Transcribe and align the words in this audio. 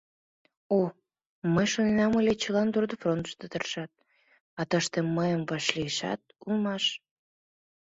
О, 0.77 0.79
мый 1.53 1.67
шоненам 1.73 2.11
ыле, 2.19 2.33
чылан 2.41 2.67
трудфронтышто 2.73 3.45
тыршат, 3.51 3.91
а 4.59 4.61
тыште 4.69 4.99
мыйым 5.15 5.41
вашлийшат 5.49 6.21
улмаш. 6.45 6.83